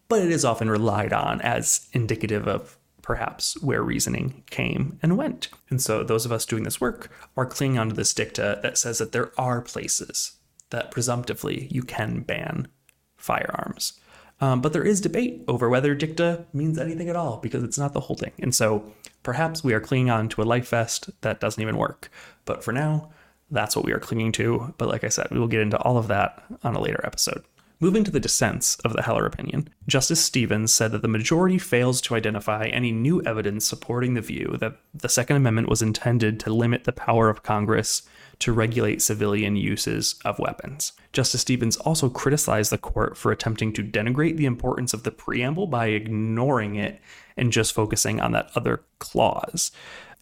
but 0.08 0.22
it 0.22 0.32
is 0.32 0.44
often 0.44 0.70
relied 0.70 1.14
on 1.14 1.42
as 1.42 1.88
indicative 1.94 2.48
of 2.48 2.78
perhaps 3.12 3.62
where 3.62 3.84
reasoning 3.84 4.42
came 4.50 4.98
and 5.04 5.18
went. 5.18 5.50
And 5.70 5.82
so 5.82 6.02
those 6.02 6.26
of 6.26 6.32
us 6.32 6.46
doing 6.46 6.64
this 6.64 6.80
work 6.80 7.12
are 7.36 7.46
clinging 7.46 7.78
onto 7.78 7.94
this 7.94 8.14
dicta 8.14 8.62
that 8.64 8.78
says 8.78 9.00
that 9.00 9.12
there 9.12 9.34
are 9.38 9.60
places 9.60 10.38
that 10.70 10.92
presumptively 10.92 11.68
you 11.70 11.84
can 11.84 12.22
ban 12.22 12.70
firearms. 13.18 14.00
Um, 14.40 14.62
but 14.62 14.72
there 14.72 14.86
is 14.86 15.02
debate 15.02 15.44
over 15.50 15.68
whether 15.68 15.94
dicta 15.94 16.46
means 16.54 16.80
anything 16.80 17.10
at 17.10 17.18
all 17.18 17.36
because 17.36 17.66
it's 17.66 17.78
not 17.78 17.92
the 17.92 18.00
whole 18.00 18.16
thing. 18.16 18.32
And 18.40 18.56
so 18.56 18.90
perhaps 19.24 19.62
we 19.62 19.74
are 19.74 19.82
clinging 19.82 20.10
on 20.10 20.30
to 20.30 20.42
a 20.42 20.44
life 20.44 20.70
vest 20.70 21.10
that 21.20 21.42
doesn't 21.42 21.62
even 21.62 21.76
work. 21.76 22.10
But 22.46 22.64
for 22.64 22.72
now, 22.72 23.12
that's 23.52 23.76
what 23.76 23.84
we 23.84 23.92
are 23.92 24.00
clinging 24.00 24.32
to. 24.34 24.74
But 24.78 24.88
like 24.88 25.04
I 25.04 25.10
said, 25.10 25.28
we 25.32 25.38
will 25.38 25.50
get 25.50 25.60
into 25.60 25.78
all 25.80 25.98
of 25.98 26.08
that 26.08 26.42
on 26.64 26.76
a 26.76 26.82
later 26.82 27.02
episode. 27.04 27.44
Moving 27.82 28.04
to 28.04 28.12
the 28.12 28.20
dissents 28.20 28.76
of 28.86 28.94
the 28.94 29.02
Heller 29.02 29.26
opinion, 29.26 29.68
Justice 29.88 30.24
Stevens 30.24 30.72
said 30.72 30.92
that 30.92 31.02
the 31.02 31.08
majority 31.08 31.58
fails 31.58 32.00
to 32.02 32.16
identify 32.16 32.68
any 32.68 32.92
new 32.92 33.22
evidence 33.24 33.68
supporting 33.68 34.14
the 34.14 34.22
view 34.22 34.56
that 34.60 34.78
the 34.94 35.10
Second 35.10 35.36
Amendment 35.36 35.68
was 35.68 35.82
intended 35.82 36.40
to 36.40 36.54
limit 36.54 36.84
the 36.84 36.94
power 36.94 37.28
of 37.28 37.42
Congress 37.42 38.04
to 38.38 38.54
regulate 38.54 39.02
civilian 39.02 39.56
uses 39.56 40.16
of 40.24 40.40
weapons. 40.40 40.94
Justice 41.12 41.42
Stevens 41.42 41.78
also 41.78 42.08
criticized 42.08 42.72
the 42.72 42.78
court 42.78 43.18
for 43.18 43.32
attempting 43.32 43.74
to 43.74 43.84
denigrate 43.84 44.38
the 44.38 44.46
importance 44.46 44.94
of 44.94 45.04
the 45.04 45.12
preamble 45.12 45.68
by 45.68 45.88
ignoring 45.88 46.76
it 46.76 47.02
and 47.36 47.52
just 47.52 47.74
focusing 47.74 48.22
on 48.22 48.32
that 48.32 48.50
other 48.56 48.84
clause. 49.00 49.72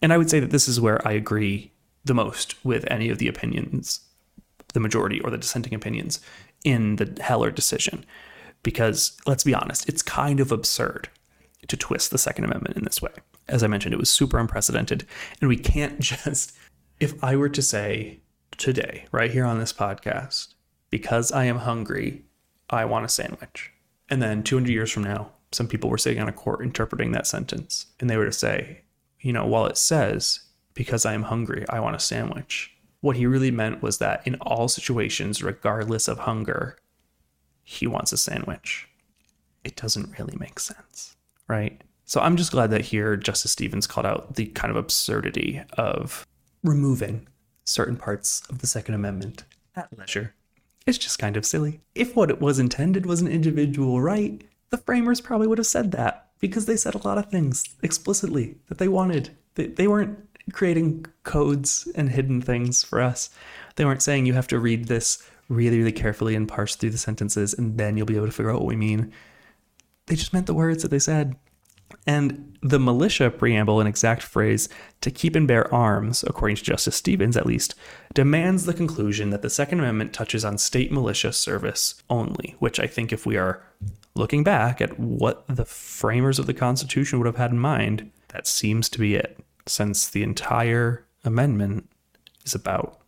And 0.00 0.12
I 0.12 0.18
would 0.18 0.30
say 0.30 0.40
that 0.40 0.50
this 0.50 0.66
is 0.66 0.80
where 0.80 1.06
I 1.06 1.12
agree 1.12 1.72
the 2.04 2.14
most 2.14 2.62
with 2.64 2.90
any 2.90 3.10
of 3.10 3.18
the 3.18 3.28
opinions, 3.28 4.00
the 4.72 4.80
majority 4.80 5.20
or 5.20 5.30
the 5.30 5.38
dissenting 5.38 5.74
opinions 5.74 6.20
in 6.64 6.96
the 6.96 7.16
Heller 7.22 7.50
decision. 7.50 8.04
Because 8.62 9.16
let's 9.26 9.44
be 9.44 9.54
honest, 9.54 9.88
it's 9.88 10.02
kind 10.02 10.40
of 10.40 10.52
absurd 10.52 11.08
to 11.68 11.76
twist 11.76 12.10
the 12.10 12.18
Second 12.18 12.44
Amendment 12.44 12.76
in 12.76 12.84
this 12.84 13.00
way. 13.00 13.12
As 13.48 13.62
I 13.62 13.68
mentioned, 13.68 13.94
it 13.94 13.98
was 13.98 14.10
super 14.10 14.38
unprecedented. 14.38 15.06
And 15.40 15.48
we 15.48 15.56
can't 15.56 15.98
just 16.00 16.56
if 17.00 17.22
I 17.24 17.34
were 17.34 17.48
to 17.48 17.62
say 17.62 18.20
today, 18.58 19.06
right 19.10 19.30
here 19.30 19.46
on 19.46 19.58
this 19.58 19.72
podcast, 19.72 20.54
because 20.90 21.32
I 21.32 21.44
am 21.44 21.58
hungry, 21.58 22.24
I 22.68 22.84
want 22.84 23.06
a 23.06 23.08
sandwich. 23.08 23.72
And 24.10 24.20
then 24.20 24.42
200 24.42 24.70
years 24.70 24.90
from 24.90 25.04
now, 25.04 25.30
some 25.50 25.66
people 25.66 25.88
were 25.88 25.98
sitting 25.98 26.20
on 26.20 26.28
a 26.28 26.32
court 26.32 26.60
interpreting 26.60 27.12
that 27.12 27.26
sentence, 27.26 27.86
and 27.98 28.08
they 28.08 28.16
were 28.16 28.26
to 28.26 28.32
say, 28.32 28.82
you 29.20 29.32
know, 29.32 29.46
while 29.46 29.66
it 29.66 29.78
says, 29.78 30.40
because 30.74 31.06
I 31.06 31.14
am 31.14 31.24
hungry, 31.24 31.64
I 31.68 31.80
want 31.80 31.96
a 31.96 32.00
sandwich, 32.00 32.74
what 33.00 33.16
he 33.16 33.26
really 33.26 33.50
meant 33.50 33.82
was 33.82 33.98
that 33.98 34.26
in 34.26 34.36
all 34.36 34.68
situations, 34.68 35.42
regardless 35.42 36.08
of 36.08 36.20
hunger, 36.20 36.76
he 37.62 37.86
wants 37.86 38.12
a 38.12 38.16
sandwich. 38.16 38.88
It 39.64 39.76
doesn't 39.76 40.18
really 40.18 40.36
make 40.38 40.58
sense, 40.58 41.16
right? 41.48 41.82
So 42.04 42.20
I'm 42.20 42.36
just 42.36 42.52
glad 42.52 42.70
that 42.70 42.86
here 42.86 43.16
Justice 43.16 43.52
Stevens 43.52 43.86
called 43.86 44.06
out 44.06 44.34
the 44.34 44.46
kind 44.46 44.70
of 44.70 44.76
absurdity 44.76 45.62
of 45.74 46.26
removing 46.64 47.28
certain 47.64 47.96
parts 47.96 48.42
of 48.50 48.58
the 48.58 48.66
Second 48.66 48.94
Amendment 48.94 49.44
at 49.76 49.96
leisure. 49.96 50.34
It's 50.86 50.98
just 50.98 51.18
kind 51.18 51.36
of 51.36 51.46
silly. 51.46 51.80
If 51.94 52.16
what 52.16 52.30
it 52.30 52.40
was 52.40 52.58
intended 52.58 53.06
was 53.06 53.20
an 53.20 53.28
individual 53.28 54.00
right, 54.00 54.42
the 54.70 54.78
framers 54.78 55.20
probably 55.20 55.46
would 55.46 55.58
have 55.58 55.66
said 55.66 55.92
that 55.92 56.30
because 56.40 56.66
they 56.66 56.76
said 56.76 56.94
a 56.94 57.06
lot 57.06 57.18
of 57.18 57.30
things 57.30 57.64
explicitly 57.82 58.56
that 58.68 58.78
they 58.78 58.88
wanted. 58.88 59.30
They, 59.54 59.66
they 59.66 59.86
weren't 59.86 60.18
creating 60.52 61.06
codes 61.22 61.88
and 61.94 62.10
hidden 62.10 62.40
things 62.40 62.82
for 62.82 63.00
us. 63.00 63.30
They 63.76 63.84
weren't 63.84 64.02
saying 64.02 64.26
you 64.26 64.34
have 64.34 64.48
to 64.48 64.58
read 64.58 64.86
this 64.86 65.22
really, 65.48 65.78
really 65.78 65.92
carefully 65.92 66.34
and 66.34 66.48
parse 66.48 66.76
through 66.76 66.90
the 66.90 66.98
sentences 66.98 67.54
and 67.54 67.76
then 67.76 67.96
you'll 67.96 68.06
be 68.06 68.16
able 68.16 68.26
to 68.26 68.32
figure 68.32 68.50
out 68.50 68.60
what 68.60 68.68
we 68.68 68.76
mean. 68.76 69.12
They 70.06 70.16
just 70.16 70.32
meant 70.32 70.46
the 70.46 70.54
words 70.54 70.82
that 70.82 70.90
they 70.90 70.98
said. 70.98 71.36
And 72.06 72.56
the 72.62 72.78
militia 72.78 73.30
preamble, 73.30 73.80
an 73.80 73.86
exact 73.86 74.22
phrase, 74.22 74.68
to 75.00 75.10
keep 75.10 75.34
and 75.34 75.46
bear 75.46 75.72
arms, 75.74 76.24
according 76.26 76.56
to 76.56 76.64
Justice 76.64 76.96
Stevens 76.96 77.36
at 77.36 77.46
least, 77.46 77.74
demands 78.14 78.64
the 78.64 78.74
conclusion 78.74 79.30
that 79.30 79.42
the 79.42 79.50
Second 79.50 79.80
Amendment 79.80 80.12
touches 80.12 80.44
on 80.44 80.56
state 80.58 80.92
militia 80.92 81.32
service 81.32 82.00
only, 82.08 82.54
which 82.58 82.78
I 82.78 82.86
think 82.86 83.12
if 83.12 83.26
we 83.26 83.36
are 83.36 83.62
looking 84.14 84.44
back 84.44 84.80
at 84.80 84.98
what 84.98 85.44
the 85.48 85.64
framers 85.64 86.38
of 86.38 86.46
the 86.46 86.54
Constitution 86.54 87.18
would 87.18 87.26
have 87.26 87.36
had 87.36 87.50
in 87.50 87.58
mind, 87.58 88.10
that 88.28 88.46
seems 88.46 88.88
to 88.90 88.98
be 88.98 89.14
it, 89.14 89.38
since 89.70 90.08
the 90.08 90.22
entire 90.22 91.06
amendment 91.24 91.88
is 92.44 92.54
about 92.54 93.00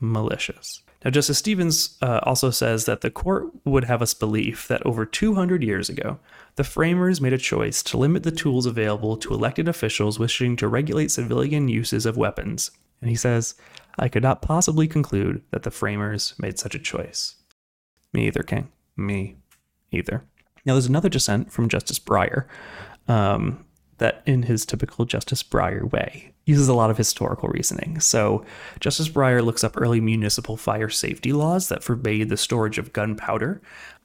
militias. 0.00 0.80
Now, 1.04 1.10
Justice 1.10 1.38
Stevens 1.38 1.96
uh, 2.02 2.20
also 2.24 2.50
says 2.50 2.84
that 2.84 3.00
the 3.00 3.10
court 3.10 3.46
would 3.64 3.84
have 3.84 4.02
us 4.02 4.12
believe 4.12 4.66
that 4.68 4.84
over 4.84 5.06
200 5.06 5.62
years 5.62 5.88
ago, 5.88 6.18
the 6.56 6.64
framers 6.64 7.22
made 7.22 7.32
a 7.32 7.38
choice 7.38 7.82
to 7.84 7.96
limit 7.96 8.22
the 8.22 8.30
tools 8.30 8.66
available 8.66 9.16
to 9.16 9.32
elected 9.32 9.66
officials 9.66 10.18
wishing 10.18 10.56
to 10.56 10.68
regulate 10.68 11.10
civilian 11.10 11.68
uses 11.68 12.04
of 12.04 12.18
weapons. 12.18 12.70
And 13.00 13.08
he 13.08 13.16
says, 13.16 13.54
I 13.98 14.08
could 14.08 14.22
not 14.22 14.42
possibly 14.42 14.86
conclude 14.86 15.42
that 15.52 15.62
the 15.62 15.70
framers 15.70 16.34
made 16.38 16.58
such 16.58 16.74
a 16.74 16.78
choice. 16.78 17.36
Me 18.12 18.26
either, 18.26 18.42
King. 18.42 18.70
Me 18.94 19.36
either. 19.90 20.24
Now, 20.66 20.74
there's 20.74 20.86
another 20.86 21.08
dissent 21.08 21.50
from 21.50 21.70
Justice 21.70 21.98
Breyer 21.98 22.44
um, 23.08 23.64
that, 24.00 24.22
in 24.26 24.42
his 24.42 24.66
typical 24.66 25.04
Justice 25.04 25.42
Breyer 25.42 25.90
way, 25.90 26.32
uses 26.44 26.68
a 26.68 26.74
lot 26.74 26.90
of 26.90 26.96
historical 26.98 27.48
reasoning. 27.48 28.00
So, 28.00 28.44
Justice 28.80 29.08
Breyer 29.08 29.44
looks 29.44 29.62
up 29.62 29.80
early 29.80 30.00
municipal 30.00 30.56
fire 30.56 30.88
safety 30.88 31.32
laws 31.32 31.68
that 31.68 31.84
forbade 31.84 32.28
the 32.28 32.36
storage 32.36 32.76
of 32.76 32.92
gunpowder. 32.92 33.62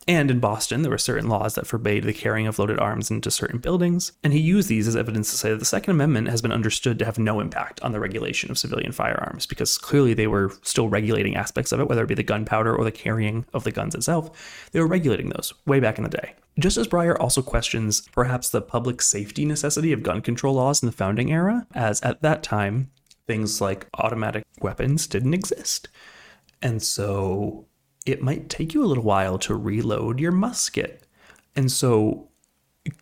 And 0.08 0.30
in 0.30 0.40
Boston, 0.40 0.84
there 0.84 0.92
were 0.92 1.00
certain 1.00 1.28
laws 1.28 1.56
that 1.56 1.66
forbade 1.66 2.04
the 2.04 2.14
carrying 2.14 2.46
of 2.46 2.60
loaded 2.60 2.78
arms 2.78 3.10
into 3.10 3.32
certain 3.32 3.58
buildings. 3.58 4.12
And 4.24 4.34
he 4.34 4.40
used 4.40 4.70
these 4.70 4.88
as 4.88 4.96
evidence 4.96 5.32
to 5.32 5.38
say 5.38 5.50
that 5.50 5.58
the 5.58 5.66
Second 5.66 5.92
Amendment 5.92 6.30
has 6.30 6.44
been 6.44 6.52
understood 6.52 7.00
to 7.00 7.06
have 7.06 7.18
no 7.18 7.40
impact 7.40 7.82
on 7.82 7.92
the 7.92 8.00
regulation 8.00 8.52
of 8.52 8.60
civilian 8.60 8.92
firearms, 8.92 9.48
because 9.48 9.80
clearly 9.80 10.14
they 10.14 10.28
were 10.28 10.54
still 10.62 10.90
regulating 10.90 11.36
aspects 11.36 11.72
of 11.72 11.80
it, 11.80 11.88
whether 11.88 12.04
it 12.04 12.08
be 12.08 12.14
the 12.14 12.22
gunpowder 12.22 12.76
or 12.76 12.84
the 12.84 12.92
carrying 12.92 13.46
of 13.52 13.64
the 13.64 13.72
guns 13.72 13.96
itself. 13.96 14.70
They 14.72 14.80
were 14.80 14.86
regulating 14.86 15.30
those 15.30 15.56
way 15.66 15.80
back 15.80 15.98
in 15.98 16.04
the 16.04 16.10
day. 16.12 16.36
Justice 16.60 16.88
Breyer 16.88 17.20
also 17.20 17.42
questions 17.42 18.02
perhaps 18.02 18.50
the 18.50 18.62
public 18.62 19.02
safety 19.02 19.44
necessity 19.44 19.92
of 19.92 20.04
gun 20.04 20.22
control 20.22 20.54
laws 20.54 20.84
in 20.84 20.86
the 20.86 20.94
founding 20.96 21.32
era, 21.32 21.66
as 21.74 22.00
at 22.02 22.22
that 22.22 22.44
time, 22.44 22.92
things 23.26 23.60
like 23.60 23.88
automatic 23.96 24.44
weapons 24.62 25.08
didn't 25.08 25.34
exist. 25.34 25.88
And 26.62 26.84
so 26.84 27.66
it 28.06 28.22
might 28.22 28.50
take 28.50 28.74
you 28.74 28.84
a 28.84 28.88
little 28.88 29.04
while 29.04 29.38
to 29.40 29.56
reload 29.56 30.20
your 30.20 30.32
musket. 30.32 31.04
And 31.56 31.72
so 31.72 32.30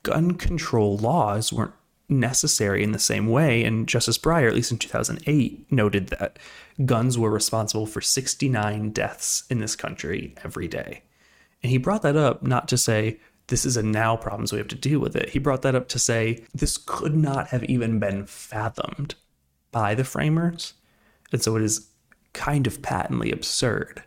gun 0.03 0.35
control 0.35 0.97
laws 0.97 1.51
weren't 1.51 1.73
necessary 2.09 2.83
in 2.83 2.91
the 2.91 2.99
same 2.99 3.27
way. 3.27 3.63
And 3.63 3.87
Justice 3.87 4.17
Breyer, 4.17 4.47
at 4.47 4.55
least 4.55 4.71
in 4.71 4.77
2008, 4.77 5.71
noted 5.71 6.07
that 6.07 6.39
guns 6.85 7.17
were 7.17 7.29
responsible 7.29 7.85
for 7.85 8.01
69 8.01 8.91
deaths 8.91 9.43
in 9.49 9.59
this 9.59 9.75
country 9.75 10.35
every 10.43 10.67
day. 10.67 11.03
And 11.61 11.71
he 11.71 11.77
brought 11.77 12.01
that 12.03 12.17
up 12.17 12.43
not 12.43 12.67
to 12.69 12.77
say, 12.77 13.19
this 13.47 13.65
is 13.65 13.75
a 13.75 13.83
now 13.83 14.15
problem, 14.15 14.47
so 14.47 14.55
we 14.55 14.59
have 14.59 14.67
to 14.69 14.75
deal 14.75 14.99
with 14.99 15.15
it. 15.15 15.29
He 15.29 15.39
brought 15.39 15.63
that 15.63 15.75
up 15.75 15.89
to 15.89 15.99
say 15.99 16.45
this 16.53 16.77
could 16.77 17.15
not 17.15 17.47
have 17.47 17.63
even 17.65 17.99
been 17.99 18.25
fathomed 18.25 19.15
by 19.71 19.95
the 19.95 20.05
framers. 20.05 20.73
And 21.31 21.41
so 21.41 21.55
it 21.57 21.63
is 21.63 21.89
kind 22.31 22.67
of 22.67 22.81
patently 22.81 23.31
absurd 23.31 24.03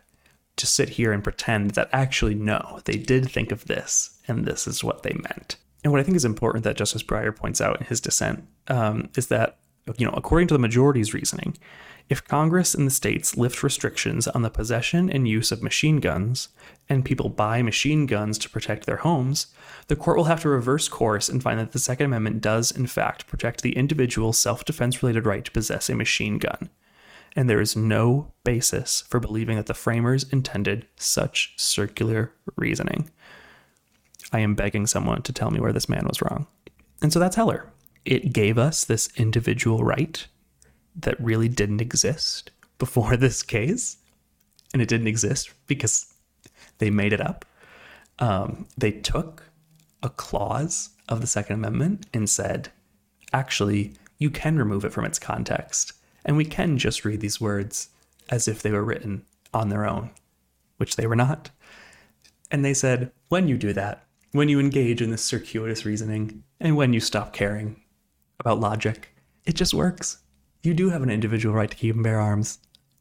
to 0.57 0.67
sit 0.67 0.89
here 0.89 1.11
and 1.11 1.23
pretend 1.23 1.71
that 1.71 1.89
actually, 1.93 2.35
no, 2.35 2.81
they 2.85 2.97
did 2.97 3.29
think 3.29 3.51
of 3.51 3.65
this, 3.65 4.19
and 4.27 4.45
this 4.45 4.67
is 4.67 4.83
what 4.83 5.03
they 5.03 5.13
meant. 5.13 5.55
And 5.83 5.91
what 5.91 5.99
I 5.99 6.03
think 6.03 6.17
is 6.17 6.25
important 6.25 6.63
that 6.63 6.77
Justice 6.77 7.03
Breyer 7.03 7.35
points 7.35 7.61
out 7.61 7.79
in 7.79 7.87
his 7.87 8.01
dissent 8.01 8.43
um, 8.67 9.09
is 9.15 9.27
that, 9.27 9.57
you 9.97 10.05
know, 10.05 10.13
according 10.13 10.47
to 10.49 10.53
the 10.53 10.59
majority's 10.59 11.13
reasoning, 11.13 11.57
if 12.09 12.25
Congress 12.25 12.73
and 12.73 12.87
the 12.87 12.91
states 12.91 13.35
lift 13.35 13.63
restrictions 13.63 14.27
on 14.29 14.41
the 14.41 14.49
possession 14.49 15.09
and 15.09 15.27
use 15.27 15.51
of 15.51 15.61
machine 15.61 15.99
guns, 15.99 16.49
and 16.87 17.03
people 17.03 17.29
buy 17.29 17.61
machine 17.61 18.05
guns 18.05 18.37
to 18.39 18.49
protect 18.49 18.85
their 18.85 18.97
homes, 18.97 19.47
the 19.87 19.95
court 19.95 20.15
will 20.15 20.25
have 20.25 20.41
to 20.41 20.49
reverse 20.49 20.87
course 20.87 21.27
and 21.27 21.43
find 21.43 21.59
that 21.59 21.73
the 21.73 21.79
Second 21.79 22.05
Amendment 22.05 22.41
does, 22.41 22.71
in 22.71 22.87
fact, 22.87 23.27
protect 23.27 23.61
the 23.61 23.75
individual's 23.75 24.39
self 24.39 24.63
defense 24.63 25.03
related 25.03 25.25
right 25.25 25.43
to 25.43 25.51
possess 25.51 25.89
a 25.89 25.95
machine 25.95 26.37
gun. 26.37 26.69
And 27.37 27.47
there 27.47 27.61
is 27.61 27.75
no 27.75 28.33
basis 28.43 29.01
for 29.01 29.19
believing 29.19 29.57
that 29.57 29.67
the 29.67 29.75
framers 29.75 30.23
intended 30.31 30.87
such 30.95 31.53
circular 31.55 32.33
reasoning. 32.55 33.11
I 34.33 34.39
am 34.39 34.55
begging 34.55 34.87
someone 34.87 35.21
to 35.21 35.31
tell 35.31 35.51
me 35.51 35.59
where 35.59 35.71
this 35.71 35.87
man 35.87 36.07
was 36.07 36.19
wrong. 36.19 36.47
And 37.03 37.13
so 37.13 37.19
that's 37.19 37.35
Heller. 37.35 37.71
It 38.05 38.33
gave 38.33 38.57
us 38.57 38.83
this 38.83 39.09
individual 39.17 39.83
right 39.83 40.25
that 40.95 41.19
really 41.19 41.47
didn't 41.47 41.79
exist 41.79 42.49
before 42.79 43.15
this 43.17 43.43
case. 43.43 43.97
And 44.73 44.81
it 44.81 44.89
didn't 44.89 45.07
exist 45.07 45.53
because 45.67 46.11
they 46.79 46.89
made 46.89 47.13
it 47.13 47.21
up. 47.21 47.45
Um, 48.17 48.67
they 48.75 48.91
took 48.91 49.43
a 50.01 50.09
clause 50.09 50.89
of 51.07 51.21
the 51.21 51.27
Second 51.27 51.57
Amendment 51.57 52.07
and 52.15 52.27
said, 52.27 52.71
actually, 53.31 53.93
you 54.17 54.31
can 54.31 54.57
remove 54.57 54.83
it 54.85 54.91
from 54.91 55.05
its 55.05 55.19
context. 55.19 55.93
And 56.27 56.37
we 56.37 56.45
can 56.45 56.77
just 56.77 57.03
read 57.03 57.21
these 57.21 57.41
words 57.41 57.89
as 58.29 58.47
if 58.47 58.61
they 58.61 58.69
were 58.71 58.83
written 58.83 59.25
on 59.51 59.69
their 59.69 59.87
own, 59.87 60.11
which 60.77 60.95
they 60.95 61.07
were 61.07 61.15
not. 61.15 61.49
And 62.51 62.63
they 62.63 62.75
said, 62.75 63.11
when 63.29 63.47
you 63.47 63.57
do 63.57 63.73
that, 63.73 64.05
when 64.33 64.49
you 64.49 64.59
engage 64.59 65.01
in 65.01 65.09
this 65.09 65.23
circuitous 65.23 65.85
reasoning, 65.85 66.43
and 66.59 66.77
when 66.77 66.93
you 66.93 66.99
stop 66.99 67.33
caring 67.33 67.81
about 68.39 68.59
logic, 68.59 69.15
it 69.45 69.55
just 69.55 69.73
works 69.73 70.19
you 70.67 70.73
do 70.73 70.89
have 70.89 71.01
an 71.01 71.09
individual 71.09 71.55
right 71.55 71.69
to 71.69 71.77
keep 71.77 71.95
and 71.95 72.03
bear 72.03 72.19
arms, 72.19 72.59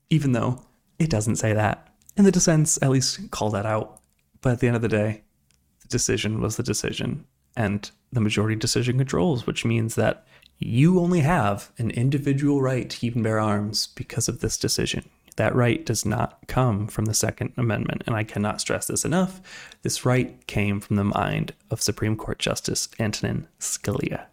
even 0.09 0.33
though 0.33 0.62
it 0.99 1.11
doesn't 1.11 1.37
say 1.37 1.52
that. 1.52 1.88
And 2.16 2.26
the 2.26 2.33
dissents 2.33 2.78
at 2.80 2.90
least 2.90 3.30
call 3.30 3.50
that 3.50 3.66
out. 3.66 4.00
But 4.40 4.52
at 4.52 4.61
the 4.61 4.68
end 4.68 4.76
of 4.76 4.83
the 4.83 4.88
day, 4.88 5.23
the 5.80 5.88
decision 5.88 6.40
was 6.40 6.56
the 6.56 6.62
decision, 6.62 7.25
and 7.56 7.90
the 8.12 8.21
majority 8.21 8.54
decision 8.54 8.99
controls, 8.99 9.47
which 9.47 9.64
means 9.64 9.97
that 9.97 10.26
you 10.59 10.99
only 10.99 11.21
have 11.21 11.71
an 11.79 11.91
individual 11.91 12.63
right 12.63 12.89
to 12.89 12.97
keep 12.97 13.15
and 13.15 13.25
bear 13.25 13.39
arms 13.39 13.89
because 13.89 14.29
of 14.29 14.41
this 14.41 14.57
decision. 14.57 15.09
That 15.37 15.55
right 15.55 15.85
does 15.85 16.07
not 16.07 16.39
come 16.49 16.87
from 16.87 17.05
the 17.05 17.15
Second 17.15 17.53
Amendment, 17.59 18.05
and 18.07 18.17
I 18.17 18.25
cannot 18.25 18.61
stress 18.61 18.87
this 18.87 19.05
enough. 19.05 19.41
This 19.83 20.07
right 20.07 20.47
came 20.47 20.81
from 20.81 20.97
the 20.97 21.05
mind 21.05 21.53
of 21.71 21.83
Supreme 21.83 22.17
Court 22.17 22.39
Justice 22.39 22.89
Antonin 22.99 23.47
Scalia. 23.61 24.27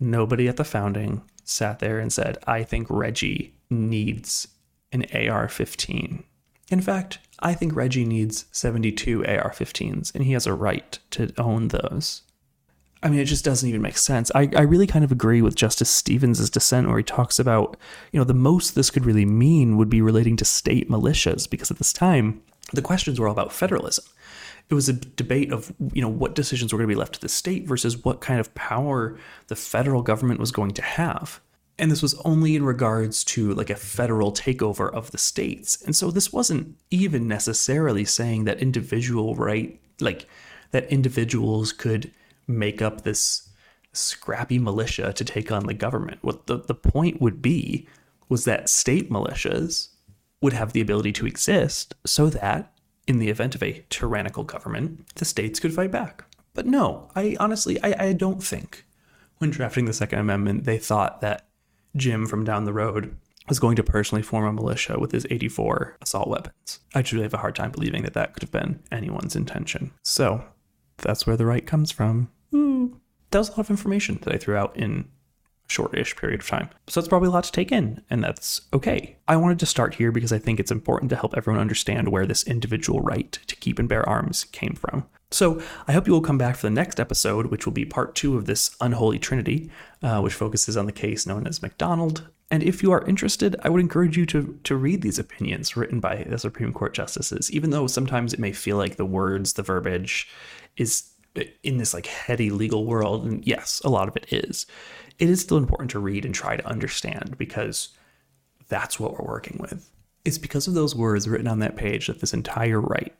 Nobody 0.00 0.48
at 0.48 0.56
the 0.56 0.64
founding 0.64 1.22
sat 1.44 1.78
there 1.78 2.00
and 2.00 2.12
said, 2.12 2.38
I 2.46 2.64
think 2.64 2.88
Reggie 2.90 3.54
needs 3.70 4.48
an 4.92 5.06
AR 5.14 5.48
15. 5.48 6.24
In 6.70 6.80
fact, 6.80 7.18
I 7.38 7.54
think 7.54 7.76
Reggie 7.76 8.04
needs 8.04 8.46
72 8.50 9.24
AR 9.24 9.50
15s, 9.50 10.14
and 10.14 10.24
he 10.24 10.32
has 10.32 10.46
a 10.46 10.54
right 10.54 10.98
to 11.10 11.32
own 11.38 11.68
those. 11.68 12.22
I 13.04 13.10
mean, 13.10 13.20
it 13.20 13.26
just 13.26 13.44
doesn't 13.44 13.68
even 13.68 13.82
make 13.82 13.98
sense. 13.98 14.32
I, 14.34 14.48
I 14.56 14.62
really 14.62 14.86
kind 14.86 15.04
of 15.04 15.12
agree 15.12 15.42
with 15.42 15.54
Justice 15.54 15.90
Stevens' 15.90 16.48
dissent 16.48 16.88
where 16.88 16.96
he 16.96 17.04
talks 17.04 17.38
about, 17.38 17.76
you 18.12 18.18
know, 18.18 18.24
the 18.24 18.32
most 18.32 18.74
this 18.74 18.90
could 18.90 19.04
really 19.04 19.26
mean 19.26 19.76
would 19.76 19.90
be 19.90 20.00
relating 20.00 20.36
to 20.38 20.44
state 20.46 20.88
militias, 20.88 21.48
because 21.48 21.70
at 21.70 21.76
this 21.76 21.92
time, 21.92 22.42
the 22.72 22.80
questions 22.80 23.20
were 23.20 23.28
all 23.28 23.32
about 23.32 23.52
federalism. 23.52 24.06
It 24.70 24.74
was 24.74 24.88
a 24.88 24.94
debate 24.94 25.52
of, 25.52 25.74
you 25.92 26.00
know, 26.00 26.08
what 26.08 26.34
decisions 26.34 26.72
were 26.72 26.78
going 26.78 26.88
to 26.88 26.94
be 26.94 26.98
left 26.98 27.16
to 27.16 27.20
the 27.20 27.28
state 27.28 27.68
versus 27.68 28.02
what 28.02 28.22
kind 28.22 28.40
of 28.40 28.54
power 28.54 29.18
the 29.48 29.56
federal 29.56 30.00
government 30.00 30.40
was 30.40 30.50
going 30.50 30.72
to 30.72 30.82
have. 30.82 31.42
And 31.78 31.90
this 31.90 32.00
was 32.00 32.14
only 32.24 32.56
in 32.56 32.64
regards 32.64 33.22
to 33.24 33.52
like 33.52 33.68
a 33.68 33.76
federal 33.76 34.32
takeover 34.32 34.90
of 34.90 35.10
the 35.10 35.18
states. 35.18 35.82
And 35.82 35.94
so 35.94 36.10
this 36.10 36.32
wasn't 36.32 36.78
even 36.90 37.28
necessarily 37.28 38.06
saying 38.06 38.44
that 38.44 38.62
individual 38.62 39.34
right, 39.34 39.78
like 40.00 40.26
that 40.70 40.90
individuals 40.90 41.72
could 41.72 42.10
make 42.46 42.82
up 42.82 43.02
this 43.02 43.48
scrappy 43.92 44.58
militia 44.58 45.12
to 45.12 45.24
take 45.24 45.52
on 45.52 45.66
the 45.66 45.74
government. 45.74 46.18
What 46.22 46.46
the, 46.46 46.58
the 46.58 46.74
point 46.74 47.20
would 47.20 47.40
be 47.40 47.88
was 48.28 48.44
that 48.44 48.68
state 48.68 49.10
militias 49.10 49.88
would 50.40 50.52
have 50.52 50.72
the 50.72 50.80
ability 50.80 51.12
to 51.12 51.26
exist 51.26 51.94
so 52.04 52.28
that, 52.30 52.72
in 53.06 53.18
the 53.18 53.28
event 53.28 53.54
of 53.54 53.62
a 53.62 53.84
tyrannical 53.90 54.44
government, 54.44 55.06
the 55.16 55.24
states 55.24 55.60
could 55.60 55.74
fight 55.74 55.90
back. 55.90 56.24
But 56.54 56.66
no, 56.66 57.10
I 57.14 57.36
honestly, 57.38 57.82
I, 57.82 58.08
I 58.08 58.12
don't 58.12 58.42
think 58.42 58.84
when 59.38 59.50
drafting 59.50 59.84
the 59.84 59.92
Second 59.92 60.20
Amendment, 60.20 60.64
they 60.64 60.78
thought 60.78 61.20
that 61.20 61.46
Jim 61.96 62.26
from 62.26 62.44
down 62.44 62.64
the 62.64 62.72
road 62.72 63.16
was 63.48 63.58
going 63.58 63.76
to 63.76 63.82
personally 63.82 64.22
form 64.22 64.44
a 64.46 64.52
militia 64.52 64.98
with 64.98 65.12
his 65.12 65.26
84 65.30 65.98
assault 66.00 66.28
weapons. 66.28 66.80
I 66.94 67.02
truly 67.02 67.24
have 67.24 67.34
a 67.34 67.38
hard 67.38 67.54
time 67.54 67.70
believing 67.70 68.02
that 68.02 68.14
that 68.14 68.32
could 68.32 68.42
have 68.42 68.50
been 68.50 68.82
anyone's 68.90 69.36
intention. 69.36 69.92
So 70.02 70.44
that's 70.98 71.26
where 71.26 71.36
the 71.36 71.46
right 71.46 71.66
comes 71.66 71.90
from. 71.90 72.30
Ooh. 72.54 73.00
That 73.30 73.38
was 73.38 73.48
a 73.48 73.52
lot 73.52 73.60
of 73.60 73.70
information 73.70 74.18
that 74.22 74.34
I 74.34 74.38
threw 74.38 74.56
out 74.56 74.76
in 74.76 75.08
a 75.68 75.72
short-ish 75.72 76.16
period 76.16 76.40
of 76.40 76.46
time. 76.46 76.70
So 76.86 76.98
it's 76.98 77.08
probably 77.08 77.28
a 77.28 77.32
lot 77.32 77.44
to 77.44 77.52
take 77.52 77.72
in, 77.72 78.02
and 78.10 78.22
that's 78.22 78.62
okay. 78.72 79.16
I 79.26 79.36
wanted 79.36 79.58
to 79.60 79.66
start 79.66 79.94
here 79.94 80.12
because 80.12 80.32
I 80.32 80.38
think 80.38 80.60
it's 80.60 80.70
important 80.70 81.10
to 81.10 81.16
help 81.16 81.36
everyone 81.36 81.60
understand 81.60 82.08
where 82.08 82.26
this 82.26 82.44
individual 82.44 83.00
right 83.00 83.32
to 83.32 83.56
keep 83.56 83.78
and 83.78 83.88
bear 83.88 84.08
arms 84.08 84.44
came 84.44 84.74
from. 84.74 85.06
So 85.30 85.60
I 85.88 85.92
hope 85.92 86.06
you 86.06 86.12
will 86.12 86.20
come 86.20 86.38
back 86.38 86.54
for 86.54 86.66
the 86.68 86.74
next 86.74 87.00
episode, 87.00 87.46
which 87.46 87.66
will 87.66 87.72
be 87.72 87.84
part 87.84 88.14
two 88.14 88.36
of 88.36 88.44
this 88.44 88.76
unholy 88.80 89.18
trinity, 89.18 89.68
uh, 90.00 90.20
which 90.20 90.34
focuses 90.34 90.76
on 90.76 90.86
the 90.86 90.92
case 90.92 91.26
known 91.26 91.46
as 91.48 91.60
McDonald. 91.60 92.28
And 92.54 92.62
if 92.62 92.84
you 92.84 92.92
are 92.92 93.04
interested, 93.08 93.56
I 93.64 93.68
would 93.68 93.80
encourage 93.80 94.16
you 94.16 94.24
to 94.26 94.56
to 94.62 94.76
read 94.76 95.02
these 95.02 95.18
opinions 95.18 95.76
written 95.76 95.98
by 95.98 96.22
the 96.22 96.38
Supreme 96.38 96.72
Court 96.72 96.94
justices, 96.94 97.50
even 97.50 97.70
though 97.70 97.88
sometimes 97.88 98.32
it 98.32 98.38
may 98.38 98.52
feel 98.52 98.76
like 98.76 98.94
the 98.94 99.04
words, 99.04 99.54
the 99.54 99.64
verbiage, 99.64 100.28
is 100.76 101.10
in 101.64 101.78
this 101.78 101.92
like 101.92 102.06
heady 102.06 102.50
legal 102.50 102.86
world. 102.86 103.24
And 103.26 103.44
yes, 103.44 103.82
a 103.84 103.90
lot 103.90 104.06
of 104.06 104.14
it 104.14 104.32
is. 104.32 104.66
It 105.18 105.28
is 105.28 105.40
still 105.40 105.56
important 105.56 105.90
to 105.90 105.98
read 105.98 106.24
and 106.24 106.32
try 106.32 106.56
to 106.56 106.64
understand 106.64 107.36
because 107.38 107.88
that's 108.68 109.00
what 109.00 109.18
we're 109.18 109.26
working 109.26 109.58
with. 109.58 109.90
It's 110.24 110.38
because 110.38 110.68
of 110.68 110.74
those 110.74 110.94
words 110.94 111.26
written 111.26 111.48
on 111.48 111.58
that 111.58 111.74
page 111.74 112.06
that 112.06 112.20
this 112.20 112.34
entire 112.34 112.80
right, 112.80 113.16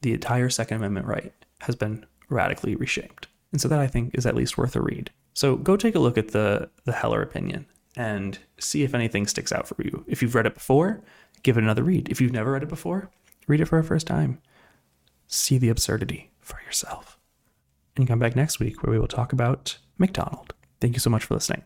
the 0.00 0.14
entire 0.14 0.48
Second 0.48 0.78
Amendment 0.78 1.06
right, 1.06 1.34
has 1.60 1.76
been 1.76 2.06
radically 2.30 2.74
reshaped. 2.74 3.28
And 3.52 3.60
so 3.60 3.68
that 3.68 3.80
I 3.80 3.86
think 3.86 4.14
is 4.14 4.24
at 4.24 4.34
least 4.34 4.56
worth 4.56 4.76
a 4.76 4.80
read. 4.80 5.10
So 5.34 5.56
go 5.56 5.76
take 5.76 5.94
a 5.94 6.00
look 6.00 6.16
at 6.16 6.28
the 6.28 6.70
the 6.86 6.92
Heller 6.92 7.20
opinion 7.20 7.66
and 7.96 8.38
see 8.58 8.82
if 8.82 8.94
anything 8.94 9.26
sticks 9.26 9.52
out 9.52 9.66
for 9.68 9.76
you. 9.82 10.04
If 10.06 10.22
you've 10.22 10.34
read 10.34 10.46
it 10.46 10.54
before, 10.54 11.02
give 11.42 11.56
it 11.56 11.64
another 11.64 11.82
read. 11.82 12.08
If 12.08 12.20
you've 12.20 12.32
never 12.32 12.52
read 12.52 12.62
it 12.62 12.68
before, 12.68 13.10
read 13.46 13.60
it 13.60 13.66
for 13.66 13.78
a 13.78 13.84
first 13.84 14.06
time. 14.06 14.40
See 15.26 15.58
the 15.58 15.68
absurdity 15.68 16.30
for 16.40 16.60
yourself. 16.64 17.18
And 17.96 18.06
come 18.06 18.18
back 18.18 18.36
next 18.36 18.60
week 18.60 18.82
where 18.82 18.92
we 18.92 18.98
will 18.98 19.08
talk 19.08 19.32
about 19.32 19.78
McDonald. 19.98 20.54
Thank 20.80 20.94
you 20.94 21.00
so 21.00 21.10
much 21.10 21.24
for 21.24 21.34
listening. 21.34 21.64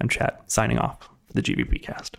I'm 0.00 0.08
Chad, 0.08 0.36
signing 0.46 0.78
off 0.78 1.08
for 1.26 1.32
the 1.32 1.42
GVP 1.42 1.82
cast. 1.82 2.16